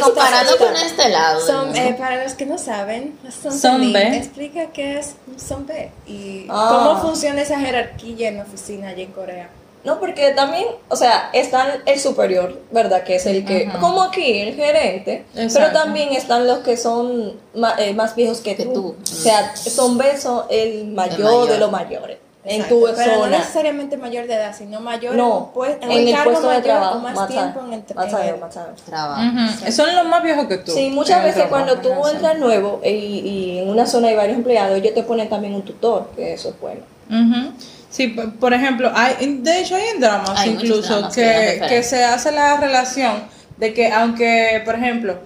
[0.00, 1.44] Comparando con este lado.
[1.46, 4.16] Son, eh, para los que no saben, son Sombe.
[4.16, 6.68] explica qué es un sombe y Ah.
[6.70, 9.48] cómo funciona esa jerarquía en la oficina allá en Corea.
[9.84, 13.02] No, porque también, o sea, está el superior, ¿verdad?
[13.02, 13.80] Que es el que, Ajá.
[13.80, 15.54] como aquí, el gerente, Exacto.
[15.70, 18.72] pero también están los que son ma- eh, más viejos que, Que tú.
[18.72, 18.96] tú.
[19.02, 21.48] O sea, son besos el mayor, mayor.
[21.48, 22.18] de los mayores.
[22.44, 25.92] En Exacto, tu pero no necesariamente mayor de edad, sino mayor No, en, pues- en
[25.92, 26.96] en el cargo puesto de mayor trabajo.
[26.96, 28.82] o más más tiempo en el más en años, más años.
[28.82, 29.20] Trabajo.
[29.22, 29.72] Ujú.
[29.72, 30.72] Son los más viejos que tú.
[30.72, 32.16] Sí, en muchas el veces trabajo, cuando tú ajá, sí.
[32.16, 35.62] entras nuevo y, y en una zona hay varios empleados, ellos te ponen también un
[35.62, 36.80] tutor, que eso es bueno.
[37.08, 37.52] Ujú.
[37.92, 42.02] Sí, por ejemplo, hay, de hecho hay en dramas Hay incluso dramas que que, se
[42.02, 43.24] hace la relación
[43.58, 45.18] de que aunque, por ejemplo,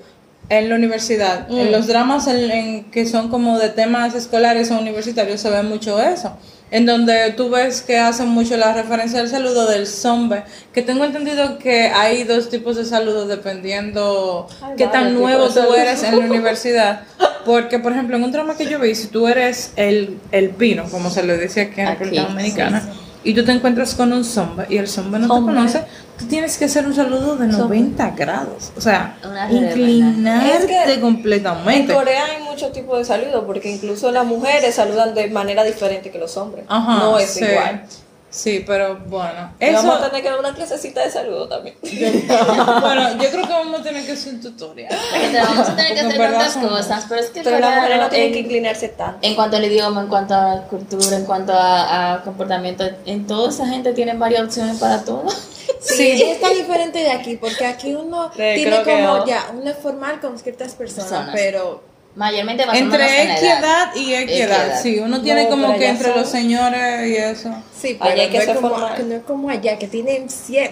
[0.49, 4.79] en la universidad, en los dramas en, en que son como de temas escolares o
[4.79, 6.37] universitarios se ve mucho eso.
[6.71, 11.05] En donde tú ves que hacen mucho la referencia del saludo del zombe, que tengo
[11.05, 16.25] entendido que hay dos tipos de saludos dependiendo qué tan nuevo tú eres en la
[16.25, 17.03] universidad.
[17.45, 20.85] Porque, por ejemplo, en un drama que yo vi, si tú eres el, el pino,
[20.91, 22.83] como se le dice aquí en República Dominicana,
[23.27, 25.83] y tú te encuentras con un zomba y el zomba no te conoce,
[26.17, 28.73] tú tienes que hacer un saludo de 90 grados.
[28.77, 31.93] O sea, Una inclinarte Es que En completamente.
[31.93, 36.19] Corea hay muchos tipos de saludos, porque incluso las mujeres saludan de manera diferente que
[36.21, 36.67] los hombres.
[36.69, 37.45] Ajá, no es sí.
[37.45, 37.83] igual.
[38.37, 39.55] Sí, pero bueno.
[39.59, 41.75] Eso, Vamos a tener que dar una clasecita de saludo también.
[41.83, 44.95] bueno, yo creo que vamos a tener que hacer un tutorial.
[45.43, 48.27] Vamos a tener que hacer tantas cosas, pero es que Pero las mujeres no tienen
[48.29, 49.19] en- que inclinarse tanto.
[49.23, 53.49] En cuanto al idioma, en cuanto a cultura, en cuanto a, a comportamiento, en toda
[53.49, 55.25] esa gente tienen varias opciones para todo.
[55.81, 59.27] Sí, es tan diferente de aquí, porque aquí uno Sí, tiene como no.
[59.27, 61.35] ya, uno es formal con ciertas personas, Personas.
[61.35, 61.83] pero
[62.17, 63.49] Mayormente basándonos Entre en la edad.
[63.93, 64.83] equidad y equidad, Equidad.
[64.83, 67.51] sí, uno tiene No, como que entre son- los señores y eso.
[67.79, 68.97] sí, Allá pero hay que no, es ser como, formal.
[68.97, 70.27] que no es como allá, que tienen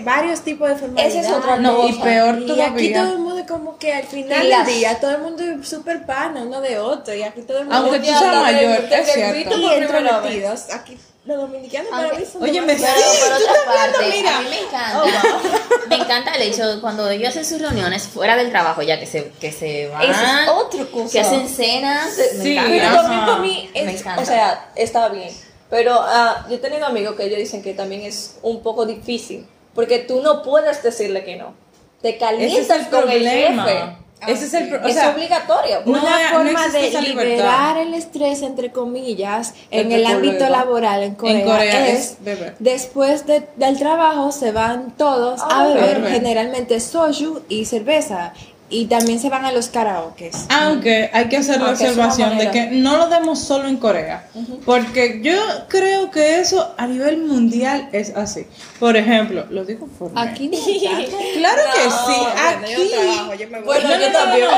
[0.04, 1.14] varios tipos de formalidades.
[1.16, 2.02] Esa es otra No, y cosa.
[2.04, 2.66] peor Y todavía.
[2.72, 5.18] aquí todo el mundo es como que al final Y las- del día todo el
[5.18, 8.36] mundo es súper pana uno de otro y aquí todo el mundo Aunque tú seas
[8.36, 9.54] mayor, es cierto.
[9.58, 10.72] y introvertidos.
[10.72, 14.36] Aquí los dominicanos para mí son Oye, me Pero por otra parte, mira.
[14.36, 15.02] a mí me encanta,
[15.88, 19.06] me encanta el hecho de cuando ellos hacen sus reuniones fuera del trabajo, ya que
[19.06, 21.12] se, que se van, Esa es otra cosa.
[21.12, 22.70] que hacen cenas, me Sí, encanta.
[22.70, 24.22] Pero también para mí, Me es, encanta.
[24.22, 25.30] o sea, está bien.
[25.70, 29.46] Pero ah, yo he tenido amigos que ellos dicen que también es un poco difícil.
[29.74, 31.54] Porque tú no puedes decirle que no.
[32.02, 33.98] Te calientas es el con el problema.
[34.24, 34.32] Jefe.
[34.32, 35.82] Ese es el es obligatorio.
[35.86, 37.02] una no forma de libertad.
[37.02, 42.54] liberar el estrés, entre comillas, en el ámbito laboral en Corea, Corea es, es beber.
[42.58, 46.12] después de- del trabajo se van todos A a beber, beber.
[46.12, 48.32] generalmente soju y cerveza.
[48.74, 50.46] Y también se van a los karaokes.
[50.48, 54.28] Aunque hay que hacer la observación de que no lo demos solo en Corea,
[54.66, 55.36] porque yo
[55.68, 58.46] creo que eso a nivel mundial es así.
[58.80, 60.20] Por ejemplo, lo digo por mí.
[60.20, 60.58] Aquí no
[61.34, 62.90] Claro que sí, bueno, yo aquí.
[62.90, 63.66] trabajo, yo me voy.
[63.66, 64.48] Bueno, No, yo no, no, también,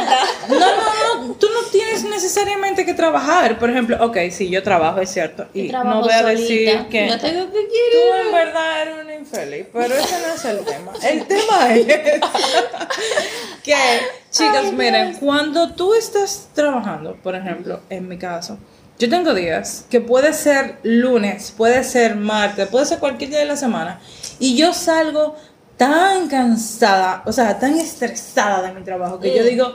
[0.48, 0.58] no.
[0.58, 3.58] No, no, no, tú no tienes necesariamente que trabajar.
[3.58, 5.46] Por ejemplo, ok, sí, yo trabajo, es cierto.
[5.52, 9.12] Y no voy a decir solita, que no tengo que tú en verdad eres un
[9.12, 10.92] infeliz, pero ese no es el tema.
[11.02, 11.86] El tema es
[13.62, 14.00] que,
[14.30, 18.58] chicas, miren, cuando tú estás trabajando, por ejemplo, en mi caso,
[18.98, 23.46] yo tengo días que puede ser lunes, puede ser martes, puede ser cualquier día de
[23.46, 24.00] la semana,
[24.38, 25.36] y yo salgo
[25.76, 29.74] tan cansada, o sea, tan estresada de mi trabajo, que yo digo,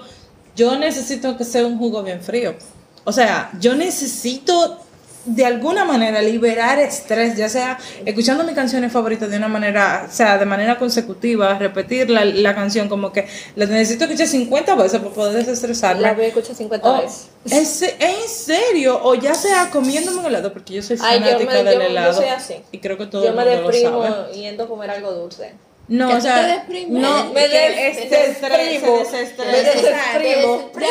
[0.55, 2.55] yo necesito que sea un jugo bien frío.
[3.03, 4.80] O sea, yo necesito
[5.23, 10.11] de alguna manera liberar estrés, ya sea escuchando mis canciones favoritas de una manera, o
[10.11, 14.99] sea, de manera consecutiva, repetir la, la canción como que la necesito escuchar 50 veces
[14.99, 16.01] para poder desestresarme.
[16.01, 17.27] La voy a escuchar 50 O, veces.
[17.45, 21.51] ¿es, en serio, o ya sea comiéndome un helado, porque yo soy Ay, yo fanática
[21.51, 22.13] me- del yo- yo helado.
[22.13, 22.55] soy así.
[22.71, 24.33] Y creo que todo Yo el me mundo lo deprimo sabe.
[24.33, 25.53] yendo a comer algo dulce.
[25.87, 28.97] No, Que o sea, te no, Me que des- se desestrimo.
[28.99, 30.71] desestresa, se Me.
[30.79, 30.87] Ya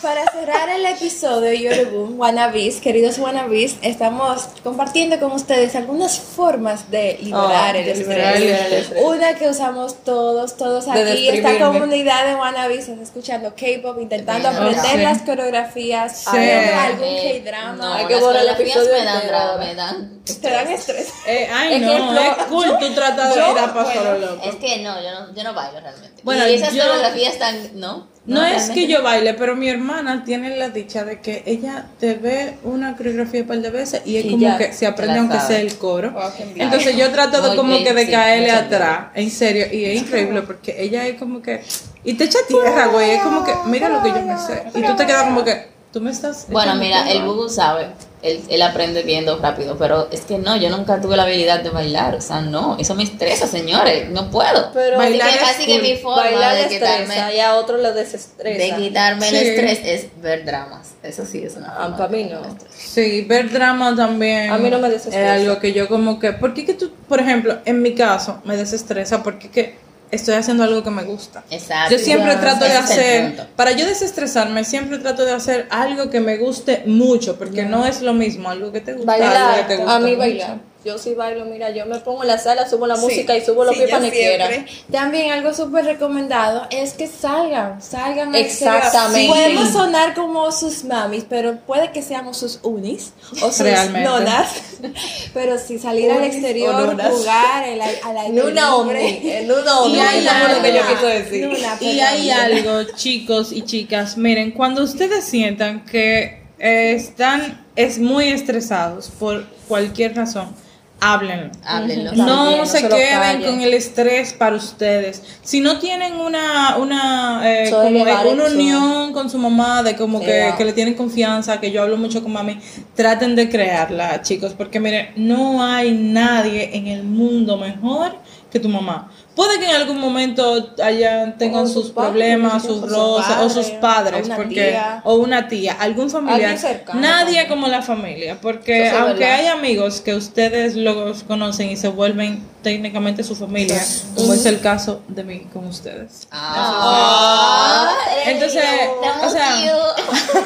[0.00, 6.88] para, para cerrar el episodio Yorubun, Wannabes, queridos Wannabes, estamos compartiendo con ustedes algunas formas
[6.88, 8.06] de liberar Oh, el de estrés.
[8.06, 8.36] liberar
[8.66, 9.02] el estrés.
[9.04, 14.50] Una que usamos todos, todos De aquí, esta comunidad de Wannabes está escuchando K-pop, intentando
[14.50, 14.98] aprender Sí.
[14.98, 16.36] las coreografías, Sí.
[16.36, 17.72] algún Eh, K-drama.
[17.76, 20.18] No, Hay que las borrar el coreografías episodio me dan me dan.
[20.40, 21.08] Te dan estrés.
[21.26, 25.10] Eh, ay, no, es cool tú tratas de ir a paso Es que no, yo
[25.20, 26.20] no, yo no bailo realmente.
[26.22, 28.06] Bueno, y esas yo- coreografías están, ¿no?
[28.26, 28.74] No es realmente.
[28.74, 32.94] que yo baile, pero mi hermana tiene la dicha de que ella te ve una
[32.96, 35.46] coreografía un par de veces y es Y como ya, que se aprende aunque sabe.
[35.48, 36.10] sea el coro.
[36.12, 36.30] Wow.
[36.56, 39.84] Entonces yo trato de Muy como bien, que de sí, caerle atrás, en serio, y
[39.86, 41.62] es increíble porque ella es como que
[42.04, 44.82] y te echa tierra, güey, es como que mira lo que yo me sé y
[44.82, 47.22] tú te quedas como que tú me estás Bueno, mira, el.
[47.22, 47.88] Bubu sabe,
[48.22, 51.70] él, él aprende viendo rápido, pero es que no, yo nunca tuve la habilidad de
[51.70, 54.70] bailar, o sea, no, eso me estresa, señores, no puedo.
[54.72, 57.76] Pero Bailar así que, es así que mi forma bailar de quitarme, y a otro
[57.78, 58.76] lo desestresa.
[58.76, 59.36] de quitarme Sí.
[59.36, 62.40] el estrés es ver dramas, eso sí es una Ah, forma para mí no.
[62.76, 64.50] Sí, ver drama también.
[64.50, 65.36] A mí no me desestresa.
[65.36, 68.40] Es algo que yo como que, ¿por qué que tú, por ejemplo, en mi caso,
[68.44, 69.22] me desestresa?
[69.22, 71.44] Porque que estoy haciendo algo que me gusta.
[71.50, 71.92] Exacto.
[71.96, 76.36] Yo siempre trato de hacer, para yo desestresarme, siempre trato de hacer algo que me
[76.36, 79.76] guste mucho, porque no es lo mismo algo que te gusta, algo que Bailar, te
[79.76, 80.18] gusta a mí mucho.
[80.18, 80.58] bailar.
[80.84, 83.02] Yo sí bailo, mira, yo me pongo en la sala, subo la Sí.
[83.02, 84.00] música y subo los Sí, quiera.
[84.48, 84.66] siempre.
[84.92, 88.76] También algo súper recomendado es que salgan, salgan al exterior.
[88.76, 89.28] Exactamente.
[89.28, 93.12] Podemos sonar como sus mamis, pero puede que seamos sus unis
[93.42, 94.08] o sus Realmente.
[94.08, 94.48] nonas.
[95.34, 98.70] Pero si salir al exterior, jugar al, al aire En una libre.
[98.70, 101.48] omni, en una omni, Y hay lo que yo algo- quiso decir.
[101.48, 107.98] Nuna, Y hay algo, chicos y chicas, miren, cuando ustedes sientan que eh, están es
[107.98, 110.54] muy estresados por cualquier razón,
[111.00, 111.50] háblenlo.
[111.64, 112.12] Háblenlo.
[112.12, 113.50] No se queden callen.
[113.50, 115.22] con el estrés para ustedes.
[115.42, 120.52] Si no tienen una una eh, como una unión con su mamá, de como que,
[120.56, 122.58] que le tienen confianza, que yo hablo mucho con mami,
[122.94, 128.16] traten de crearla, chicos, porque miren, no hay nadie en el mundo mejor
[128.50, 129.10] que tu mamá.
[129.38, 134.20] Puede que en algún momento haya, tengan sus problemas, sus su rosas, o sus padre,
[134.20, 135.00] padres, o una porque tía.
[135.04, 137.46] o una tía, algún familiar, cercano nadie también.
[137.46, 139.38] como la familia, porque sí aunque verdad.
[139.38, 143.80] hay amigos que ustedes los conocen y se vuelven técnicamente su familia,
[144.16, 146.26] como es el caso de mí con ustedes.
[146.32, 147.94] Ah,
[148.26, 149.54] Entonces, Te o sea,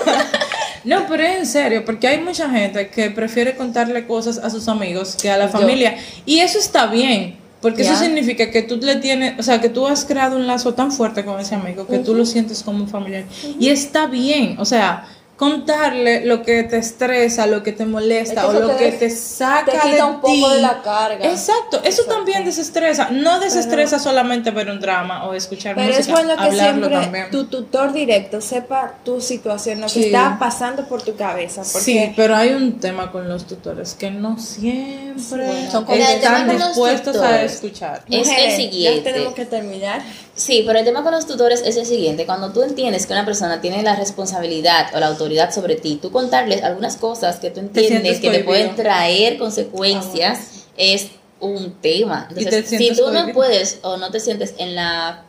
[0.85, 4.69] no, pero es en serio, porque hay mucha gente que prefiere contarle cosas a sus
[4.69, 5.97] amigos que a la familia.
[6.27, 9.87] Y eso está bien, porque eso significa que tú le tienes, o sea, que tú
[9.87, 12.89] has creado un lazo tan fuerte con ese amigo que tú lo sientes como un
[12.89, 13.25] familiar.
[13.59, 15.07] Y está bien, o sea,
[15.43, 18.93] contarle lo que te estresa, lo que te molesta Es que o lo te que
[18.93, 20.55] te saca te quita de un poco ti.
[20.55, 21.25] de la carga.
[21.29, 23.09] Exacto, eso también desestresa.
[23.11, 27.01] No desestresa solamente ver un drama o escuchar Pero música, es bueno que hablarlo siempre
[27.01, 27.31] también.
[27.33, 30.05] tu tutor directo sepa tu situación, lo que Sí.
[30.05, 31.63] está pasando por tu cabeza.
[31.63, 36.39] Porque Sí, pero hay un tema con los tutores que no siempre Son el tema
[36.39, 37.53] están dispuestos a tutores.
[37.55, 38.03] escuchar.
[38.09, 38.99] Es el mujeres, siguiente.
[39.09, 40.03] Ya tenemos que terminar.
[40.35, 42.27] Sí, pero el tema con los tutores es el siguiente.
[42.27, 46.11] Cuando tú entiendes que una persona tiene la responsabilidad o la autoridad sobre ti, tú
[46.11, 51.09] contarles algunas cosas que tú entiendes que te pueden traer consecuencias es
[51.41, 52.29] un tema.
[52.31, 55.25] Entonces, si tú no puedes o no te sientes en la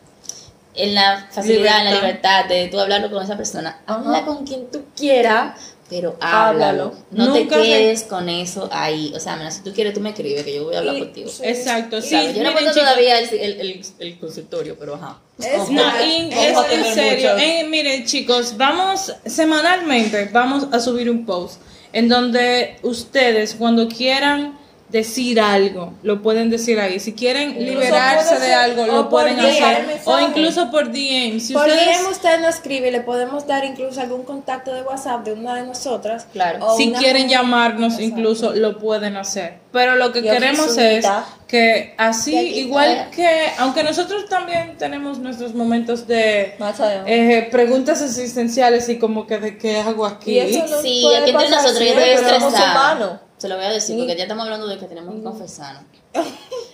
[0.75, 2.45] en la facilidad, en la Libertad.
[2.45, 6.83] libertad de tú hablarlo con esa persona, habla con quien tú quieras, pero háblalo.
[6.85, 6.93] Háblalo.
[7.11, 9.11] No Nunca te de- quedes con eso ahí.
[9.15, 10.99] O sea, mira, si tú quieres, tú me escribes, que yo voy a hablar Y-
[10.99, 11.29] contigo.
[11.29, 11.43] sí.
[11.45, 12.09] Exacto, sí.
[12.09, 12.35] ¿Sabes?
[12.35, 15.19] Yo no puedo todavía el, el, el, el consultorio, pero ajá.
[15.39, 17.37] Es No, Vamos es en serio.
[17.37, 24.57] Eh, miren, chicos, vamos semanalmente, vamos a subir un post en donde ustedes, cuando quieran
[24.93, 26.99] decir algo, lo pueden decir ahí.
[26.99, 30.01] Si quieren Incluso liberarse de algo, lo pueden DM, hacer.
[30.05, 31.39] O incluso por DM.
[31.39, 34.83] Si Por ustedes, DM usted nos escribe y le podemos dar incluso algún contacto de
[34.83, 36.27] WhatsApp de una de nosotras.
[36.31, 36.65] Claro.
[36.65, 38.03] O si quieren llamarnos, Exacto.
[38.07, 39.55] incluso lo pueden hacer.
[39.71, 41.03] Pero lo que queremos es
[41.47, 43.27] que así, igual que,
[43.57, 47.37] aunque nosotros también tenemos nuestros momentos de Más adelante.
[47.39, 50.33] eh, preguntas existenciales y como que de qué hago aquí.
[50.33, 53.21] Y eso no Sí, puede aquí entre pasar nosotros yo estoy estresada.
[53.43, 54.01] Se lo voy a decir, Sí.
[54.01, 55.83] porque ya estamos hablando de que tenemos que confesarnos.
[56.13, 56.21] De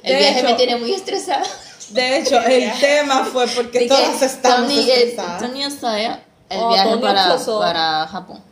[0.04, 1.42] El viaje hecho- me tiene muy estresada.
[1.90, 5.42] De hecho, el tema fue porque Dije, todas estamos Tony, estresadas.
[5.42, 8.44] Tony el Oh, viaje Tony para, para Japón.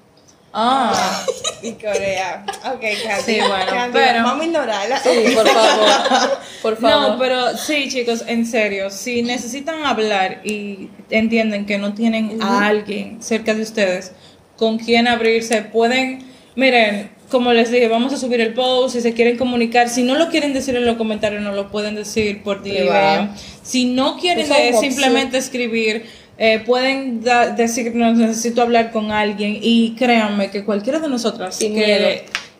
[0.52, 1.24] Ah,
[1.62, 2.44] Y Corea.
[2.74, 3.24] Ok, Candy.
[3.24, 5.00] Sí, bueno, Candy, pero- Vamos a ignorarla.
[5.00, 6.40] Sí, por favor.
[6.64, 7.10] Por favor.
[7.12, 12.66] no, pero sí, chicos, en serio, si necesitan hablar y entienden que no tienen a
[12.66, 14.12] alguien cerca de ustedes
[14.56, 19.14] con quien abrirse, pueden, miren, como les dije, vamos a subir el post, si se
[19.14, 22.64] quieren comunicar, si no lo quieren decir en los comentarios, no lo pueden decir por.
[22.64, 23.30] DM.
[23.64, 26.06] Si no quieren Esa es una simplemente escribir,
[26.38, 27.22] eh, pueden
[27.58, 32.08] decirnos, necesito hablar con alguien y créanme que cualquiera de nosotras Sin que, miedo.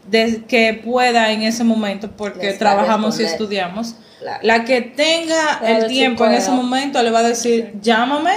[0.10, 4.40] de- que pueda en ese momento, porque Les trabajamos y estudiamos, Claro.
[4.42, 8.32] la que tenga el tiempo en ese momento le va a decir, llámame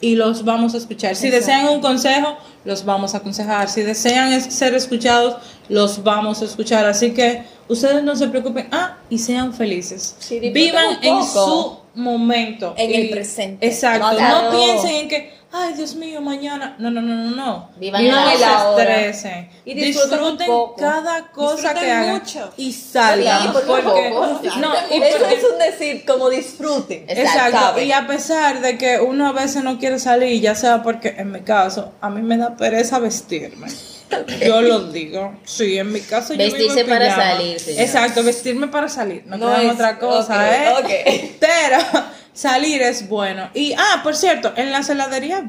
[0.00, 1.16] y los vamos a escuchar.
[1.16, 3.68] Si desean un consejo, los vamos a aconsejar.
[3.68, 5.36] Si desean es- ser escuchados,
[5.68, 6.84] los vamos a escuchar.
[6.86, 8.68] Así que ustedes no se preocupen.
[8.72, 10.16] Ah, y sean felices.
[10.18, 12.74] Sí, Vivan en su momento.
[12.76, 13.66] En el presente.
[13.66, 14.16] Exacto.
[14.16, 14.52] Claro.
[14.52, 16.76] No piensen en que, ay, Dios mío, mañana.
[16.78, 17.70] No, no, no, no, no.
[17.76, 18.36] Vivan no ahora.
[18.36, 19.48] se estresen.
[19.64, 20.76] Y disfruten poco.
[20.76, 22.52] cada cosa Disfruten que hagan mucho.
[22.56, 23.42] y salgan.
[23.42, 27.04] Sí, por porque, no, y Eso porque- es un decir, como disfruten.
[27.08, 27.84] Exacto, ¿sabe?
[27.84, 31.32] y a pesar de que uno a veces no quiere salir, ya sea porque en
[31.32, 33.68] mi caso, a mí me da pereza vestirme.
[34.46, 35.34] Yo lo digo.
[35.44, 37.82] Sí, en mi caso yo vivo Vestirse en para salir, señora.
[37.82, 39.24] Exacto, vestirme para salir.
[39.26, 40.34] No, No es- otra cosa,
[40.78, 41.24] ok, ¿eh?
[41.24, 41.36] ok.
[41.40, 41.78] Pero
[42.36, 43.50] salir es bueno.
[43.54, 45.42] Y, ah, por cierto, en las heladerías,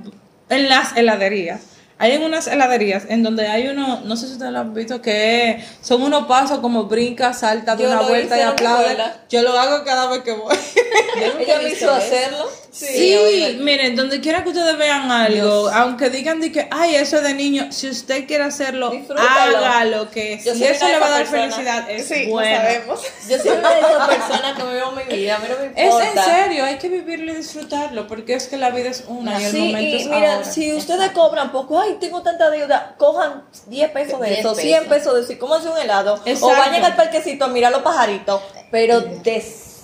[0.50, 1.62] en las heladerías,
[2.00, 5.02] hay en unas heladerías en donde hay uno, no sé si ustedes lo han visto,
[5.02, 8.98] que son unos pasos como brinca, salta, da Yo una vuelta y aplaude.
[9.30, 10.56] Yo lo hago cada vez que voy.
[11.22, 12.48] Ella me hizo hacerlo.
[12.78, 17.24] Sí, miren, donde quiera que ustedes vean algo, aunque digan de que, ay, eso es
[17.24, 19.58] de niño, si usted quiere hacerlo, Disfrútalo.
[19.58, 21.56] hágalo, que Yo si soy eso una de le va a dar esas personas.
[21.56, 22.58] felicidad, es Sí, bueno.
[22.58, 23.02] sabemos.
[23.30, 25.66] Yo soy una de esas personas que me veo mi vida, a mí no me
[25.82, 26.08] Es importa.
[26.08, 29.46] en serio, hay que vivirlo y disfrutarlo, porque es que la vida es una y
[29.46, 30.46] el Sí, momento y es mira, ahora.
[30.52, 34.62] si ustedes cobran poco, ay, tengo tanta deuda, cojan 10 pesos de 10 eso, pesos.
[34.64, 36.46] 100 pesos de eso, y cómanse un helado, Exacto.
[36.48, 39.02] o vayan al parquecito a mirar los pajaritos, pero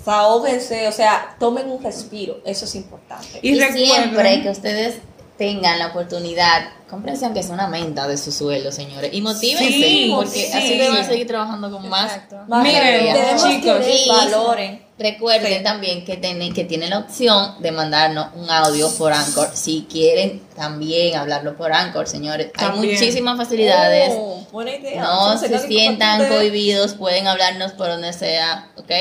[0.06, 3.40] desahóguense, o sea, tomen un respiro, eso es importante.
[3.42, 4.96] Y Y, recuerden- siempre que ustedes
[5.38, 10.12] tengan la oportunidad, cómprense aunque sea una menta de su sueldo, señores, y motívense, Sí,
[10.16, 10.52] porque sí.
[10.54, 12.12] así van a seguir trabajando con más.
[12.48, 14.84] Más Miren, chicos, que y- valoren.
[14.96, 19.50] Recuerden también que tienen, que tienen la opción de mandarnos un audio por Anchor.
[19.54, 22.54] Si quieren también hablarlo por Anchor, señores.
[22.54, 22.94] También.
[22.94, 24.10] Hay muchísimas facilidades.
[24.14, 25.02] Oh, buena idea.
[25.02, 28.92] no se sientan cohibidos, pueden hablarnos por donde sea, ¿ok?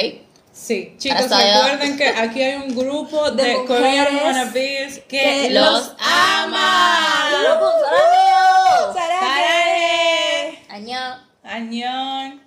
[0.54, 1.62] Sí, chicos, Hasta allá.
[1.68, 7.30] recuerden que aquí hay un grupo de, De Korean mujeres wannabes que, que Los ama.
[7.30, 8.94] ¡Dilo con Sarameo!
[8.94, 10.66] ¡Saraje!
[10.70, 11.00] Año.
[11.44, 12.42] Añón.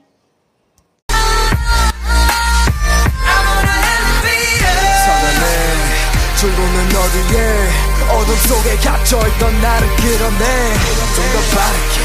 [5.04, 7.68] 살아내 출구는 어디에
[8.10, 10.74] 어둠 속에 갇혀있던 나를 끌어내
[11.14, 12.03] 좀 더 빠르게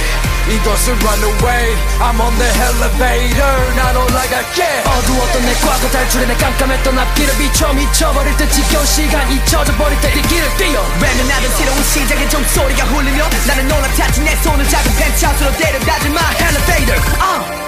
[0.48, 1.76] 이것을 run away.
[2.00, 3.74] I'm on the elevator.
[3.76, 4.82] 난 올라갈게.
[4.86, 10.22] 어두웠던 내 과거 탈출해 내 깜깜했던 앞길을 비춰 미쳐버릴 듯 지겨운 시간 잊혀져 버릴 때이
[10.22, 10.82] 길을 뛰어.
[11.00, 17.00] 랩은 나는 새로운 시작의 종소리가 흘리며 나는 놀랍지 않내 손을 잡은 펜트하우스로 데려가지마 elevator.
[17.20, 17.59] Uh.